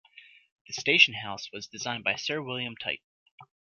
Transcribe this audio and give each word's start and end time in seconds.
The 0.65 0.73
station-house 0.73 1.51
was 1.53 1.67
designed 1.67 2.03
by 2.03 2.15
Sir 2.15 2.41
William 2.41 2.75
Tite. 2.75 3.03